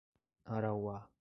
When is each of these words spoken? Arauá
Arauá 0.55 1.05